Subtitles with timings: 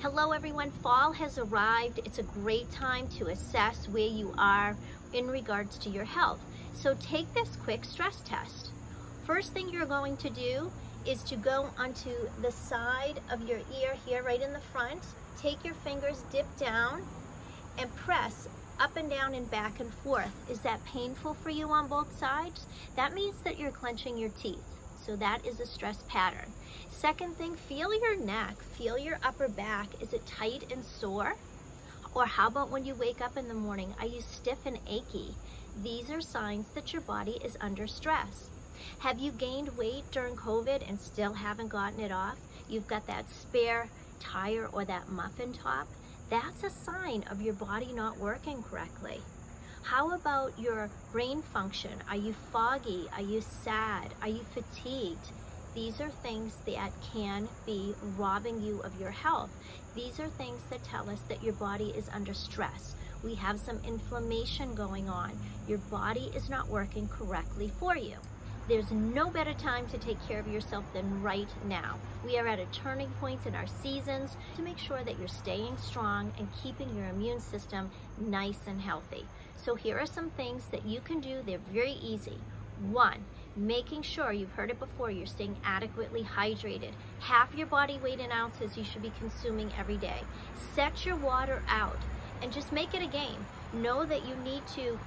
[0.00, 1.98] Hello everyone, fall has arrived.
[2.04, 4.76] It's a great time to assess where you are
[5.12, 6.38] in regards to your health.
[6.72, 8.70] So take this quick stress test.
[9.26, 10.70] First thing you're going to do
[11.04, 15.02] is to go onto the side of your ear here, right in the front.
[15.36, 17.02] Take your fingers, dip down,
[17.76, 20.48] and press up and down and back and forth.
[20.48, 22.66] Is that painful for you on both sides?
[22.94, 24.77] That means that you're clenching your teeth.
[25.08, 26.52] So that is a stress pattern.
[26.90, 29.88] Second thing, feel your neck, feel your upper back.
[30.02, 31.34] Is it tight and sore?
[32.14, 33.94] Or how about when you wake up in the morning?
[34.00, 35.34] Are you stiff and achy?
[35.82, 38.50] These are signs that your body is under stress.
[38.98, 42.36] Have you gained weight during COVID and still haven't gotten it off?
[42.68, 43.88] You've got that spare
[44.20, 45.88] tire or that muffin top?
[46.28, 49.22] That's a sign of your body not working correctly.
[49.82, 51.92] How about your brain function?
[52.08, 53.08] Are you foggy?
[53.14, 54.12] Are you sad?
[54.22, 55.32] Are you fatigued?
[55.74, 59.50] These are things that can be robbing you of your health.
[59.94, 62.94] These are things that tell us that your body is under stress.
[63.22, 65.32] We have some inflammation going on.
[65.66, 68.16] Your body is not working correctly for you.
[68.68, 71.96] There's no better time to take care of yourself than right now.
[72.22, 75.78] We are at a turning point in our seasons to make sure that you're staying
[75.78, 79.24] strong and keeping your immune system nice and healthy.
[79.64, 81.42] So here are some things that you can do.
[81.44, 82.38] They're very easy.
[82.90, 83.24] One,
[83.56, 86.92] making sure, you've heard it before, you're staying adequately hydrated.
[87.18, 90.20] Half your body weight in ounces you should be consuming every day.
[90.74, 91.98] Set your water out
[92.40, 93.46] and just make it a game.
[93.72, 94.98] Know that you need to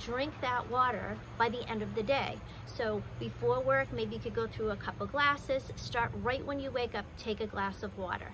[0.00, 2.38] drink that water by the end of the day.
[2.66, 5.64] So before work, maybe you could go through a couple glasses.
[5.76, 8.32] Start right when you wake up, take a glass of water.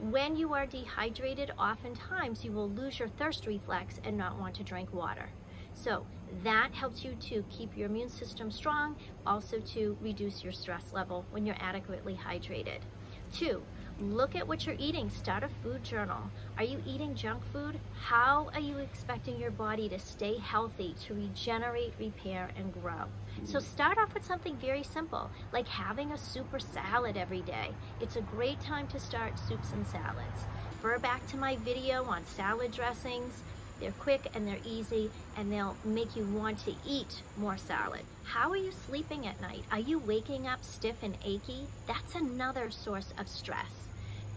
[0.00, 4.62] When you are dehydrated, oftentimes you will lose your thirst reflex and not want to
[4.62, 5.28] drink water.
[5.74, 6.06] So
[6.44, 8.94] that helps you to keep your immune system strong,
[9.26, 12.78] also to reduce your stress level when you're adequately hydrated.
[13.32, 13.62] Two,
[14.00, 15.10] look at what you're eating.
[15.10, 16.18] Start a food journal.
[16.56, 17.78] Are you eating junk food?
[18.00, 23.04] How are you expecting your body to stay healthy, to regenerate, repair, and grow?
[23.44, 23.68] So mm-hmm.
[23.68, 27.70] start off with something very simple, like having a soup or salad every day.
[28.00, 30.46] It's a great time to start soups and salads.
[30.72, 33.42] Refer back to my video on salad dressings,
[33.80, 38.02] they're quick and they're easy and they'll make you want to eat more salad.
[38.24, 39.64] How are you sleeping at night?
[39.72, 41.66] Are you waking up stiff and achy?
[41.86, 43.88] That's another source of stress.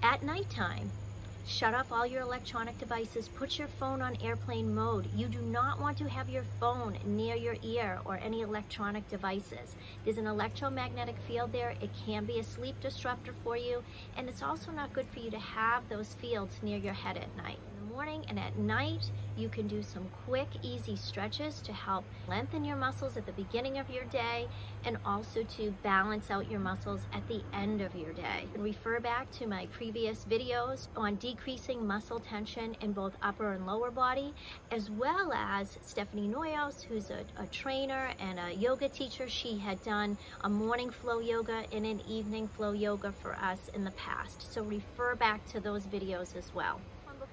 [0.03, 0.91] At nighttime,
[1.47, 3.27] Shut off all your electronic devices.
[3.27, 5.07] Put your phone on airplane mode.
[5.15, 9.75] You do not want to have your phone near your ear or any electronic devices.
[10.03, 11.71] There's an electromagnetic field there.
[11.81, 13.83] It can be a sleep disruptor for you.
[14.17, 17.35] And it's also not good for you to have those fields near your head at
[17.35, 17.59] night
[17.91, 22.77] morning and at night, you can do some quick, easy stretches to help lengthen your
[22.77, 24.47] muscles at the beginning of your day
[24.85, 28.47] and also to balance out your muscles at the end of your day.
[28.53, 33.65] And refer back to my previous videos on decreasing muscle tension in both upper and
[33.65, 34.33] lower body,
[34.71, 39.27] as well as Stephanie Noyos, who's a, a trainer and a yoga teacher.
[39.27, 43.83] She had done a morning flow yoga and an evening flow yoga for us in
[43.83, 44.53] the past.
[44.53, 46.79] So refer back to those videos as well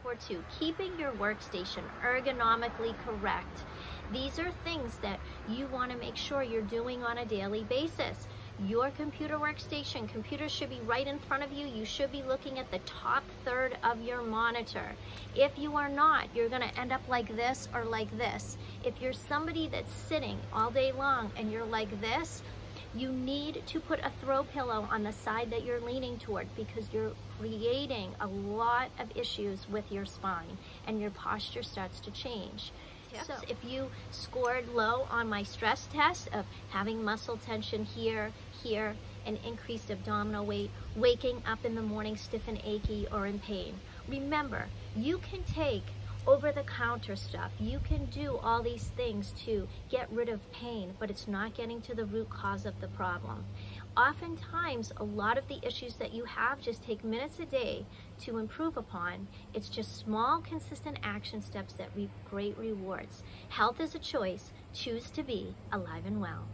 [0.03, 3.65] for two, keeping your workstation ergonomically correct.
[4.13, 8.27] These are things that you want to make sure you're doing on a daily basis.
[8.67, 11.67] Your computer workstation, computer should be right in front of you.
[11.67, 14.97] You should be looking at the top third of your monitor.
[15.37, 18.57] If you are not, you're gonna end up like this or like this.
[18.83, 22.43] If you're somebody that's sitting all day long and you're like this,
[22.95, 26.89] you need to put a throw pillow on the side that you're leaning toward because
[26.93, 32.73] you're creating a lot of issues with your spine and your posture starts to change.
[33.27, 38.33] So if you scored low on my stress test of having muscle tension here,
[38.63, 38.95] here,
[39.27, 43.75] and increased abdominal weight, waking up in the morning stiff and achy or in pain,
[44.09, 45.85] remember, you can take
[46.29, 47.51] over the counter stuff.
[47.59, 51.81] You can do all these things to get rid of pain, but it's not getting
[51.81, 53.47] to the root cause of the problem.
[53.97, 57.87] Oftentimes, a lot of the issues that you have just take minutes a day
[58.21, 59.27] to improve upon.
[59.55, 63.23] It's just small, consistent action steps that reap great rewards.
[63.49, 64.53] Health is a choice.
[64.75, 66.45] Choose to be alive and well.